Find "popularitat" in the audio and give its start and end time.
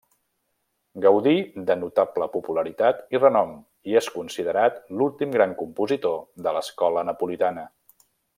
2.37-3.03